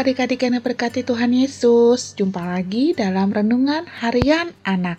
[0.00, 4.96] adik-adik yang diberkati Tuhan Yesus, jumpa lagi dalam Renungan Harian Anak.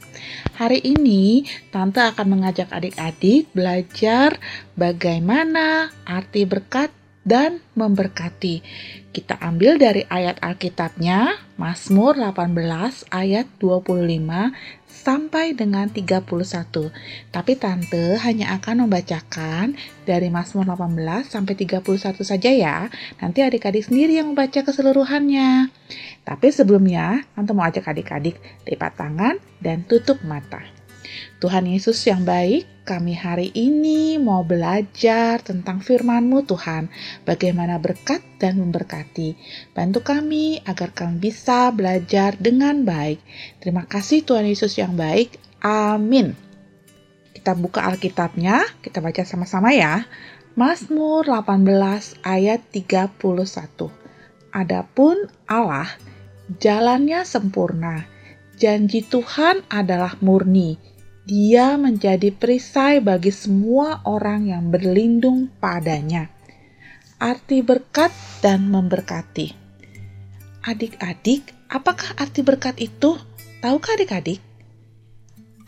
[0.61, 1.41] Hari ini
[1.73, 4.37] Tante akan mengajak adik-adik belajar
[4.77, 6.93] bagaimana arti berkat
[7.25, 8.61] dan memberkati.
[9.09, 16.21] Kita ambil dari ayat Alkitabnya, Mazmur 18 ayat 25 sampai dengan 31.
[17.33, 19.73] Tapi tante hanya akan membacakan
[20.05, 22.77] dari Mazmur 18 sampai 31 saja ya.
[23.17, 25.73] Nanti adik-adik sendiri yang membaca keseluruhannya.
[26.21, 28.37] Tapi sebelumnya, tante mau ajak adik-adik
[28.69, 30.61] lipat tangan dan tutup mata.
[31.41, 36.89] Tuhan Yesus yang baik, kami hari ini mau belajar tentang firman-Mu Tuhan,
[37.29, 39.37] bagaimana berkat dan memberkati.
[39.77, 43.21] Bantu kami agar kami bisa belajar dengan baik.
[43.61, 45.37] Terima kasih Tuhan Yesus yang baik.
[45.61, 46.33] Amin.
[47.37, 50.09] Kita buka Alkitabnya, kita baca sama-sama ya.
[50.57, 53.13] Mazmur 18 ayat 31.
[54.51, 55.87] Adapun Allah,
[56.57, 58.09] jalannya sempurna.
[58.57, 60.90] Janji Tuhan adalah murni
[61.21, 66.33] dia menjadi perisai bagi semua orang yang berlindung padanya.
[67.21, 68.09] Arti berkat
[68.41, 69.53] dan memberkati.
[70.65, 73.21] Adik-adik, apakah arti berkat itu?
[73.61, 74.41] Tahukah adik-adik?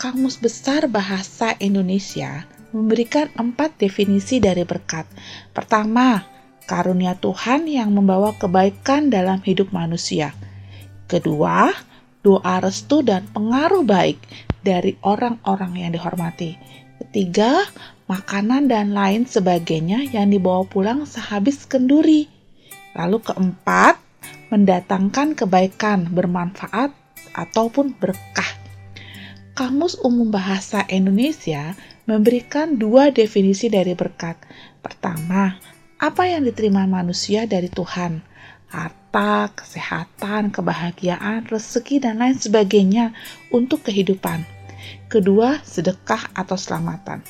[0.02, 5.06] Kamus Besar Bahasa Indonesia memberikan empat definisi dari berkat.
[5.54, 6.26] Pertama,
[6.66, 10.34] karunia Tuhan yang membawa kebaikan dalam hidup manusia.
[11.06, 11.70] Kedua,
[12.26, 14.18] doa restu dan pengaruh baik
[14.64, 16.58] dari orang-orang yang dihormati.
[17.04, 17.68] Ketiga,
[18.08, 22.32] makanan dan lain sebagainya yang dibawa pulang sehabis kenduri.
[22.96, 24.00] Lalu keempat,
[24.50, 26.96] mendatangkan kebaikan, bermanfaat,
[27.36, 28.52] ataupun berkah.
[29.54, 31.78] Kamus Umum Bahasa Indonesia
[32.10, 34.38] memberikan dua definisi dari berkat.
[34.82, 35.54] Pertama,
[36.02, 38.26] apa yang diterima manusia dari Tuhan
[39.14, 43.14] harta, kesehatan, kebahagiaan, rezeki, dan lain sebagainya
[43.54, 44.42] untuk kehidupan.
[45.06, 47.22] Kedua, sedekah atau selamatan.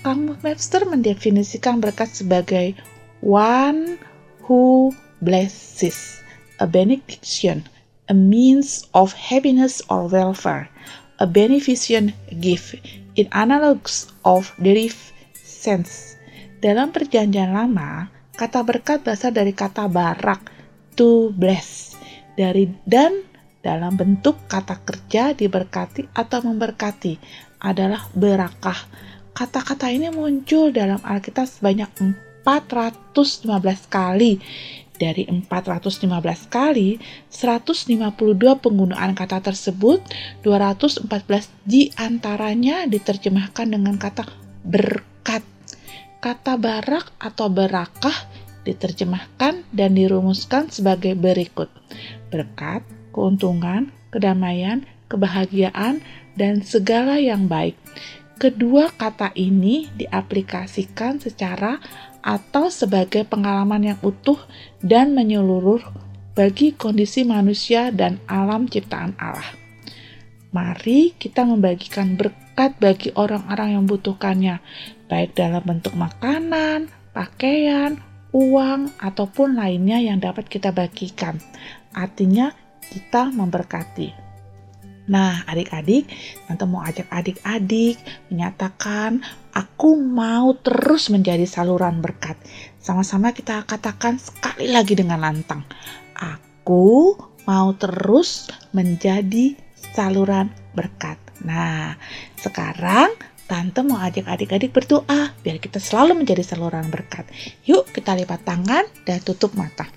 [0.00, 2.72] Kamus Webster mendefinisikan berkat sebagai
[3.20, 4.00] one
[4.48, 4.88] who
[5.20, 6.24] blesses,
[6.56, 7.68] a benediction,
[8.08, 10.72] a means of happiness or welfare,
[11.20, 12.80] a beneficent gift,
[13.20, 16.16] in analogs of derived sense.
[16.64, 18.08] Dalam perjanjian lama,
[18.40, 20.59] Kata berkat berasal dari kata barak,
[20.94, 21.94] to bless,
[22.34, 23.26] dari dan
[23.60, 27.20] dalam bentuk kata kerja diberkati atau memberkati
[27.60, 28.88] adalah berakah.
[29.36, 31.88] Kata-kata ini muncul dalam Alkitab sebanyak
[32.44, 34.40] 415 kali.
[35.00, 37.00] Dari 415 kali,
[37.32, 37.96] 152
[38.60, 40.04] penggunaan kata tersebut,
[40.44, 41.08] 214
[41.64, 44.28] di antaranya diterjemahkan dengan kata
[44.60, 45.40] berkat.
[46.20, 48.28] Kata barak atau berakah
[48.64, 51.68] diterjemahkan dan dirumuskan sebagai berikut.
[52.28, 56.04] Berkat, keuntungan, kedamaian, kebahagiaan,
[56.38, 57.76] dan segala yang baik.
[58.40, 61.76] Kedua kata ini diaplikasikan secara
[62.24, 64.40] atau sebagai pengalaman yang utuh
[64.80, 65.84] dan menyeluruh
[66.32, 69.52] bagi kondisi manusia dan alam ciptaan Allah.
[70.50, 74.56] Mari kita membagikan berkat bagi orang-orang yang membutuhkannya,
[75.06, 81.38] baik dalam bentuk makanan, pakaian, uang, ataupun lainnya yang dapat kita bagikan.
[81.94, 82.54] Artinya,
[82.90, 84.30] kita memberkati.
[85.10, 86.06] Nah, adik-adik,
[86.46, 87.98] Tante mau ajak adik-adik
[88.30, 89.18] menyatakan,
[89.50, 92.38] aku mau terus menjadi saluran berkat.
[92.78, 95.66] Sama-sama kita katakan sekali lagi dengan lantang.
[96.14, 99.58] Aku mau terus menjadi
[99.90, 101.18] saluran berkat.
[101.42, 101.98] Nah,
[102.38, 103.10] sekarang
[103.50, 107.26] Tante mau ajak adik-adik berdoa biar kita selalu menjadi saluran berkat.
[107.66, 109.90] Yuk kita lipat tangan dan tutup mata.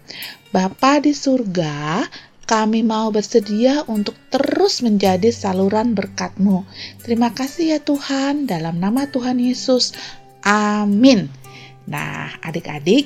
[0.50, 2.02] Bapa di surga,
[2.50, 6.66] kami mau bersedia untuk terus menjadi saluran berkat-Mu.
[7.06, 9.94] Terima kasih ya Tuhan, dalam nama Tuhan Yesus.
[10.42, 11.30] Amin.
[11.86, 13.06] Nah, adik-adik,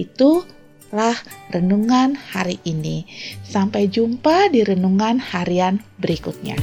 [0.00, 1.20] itulah
[1.52, 3.04] renungan hari ini.
[3.44, 6.56] Sampai jumpa di renungan harian berikutnya.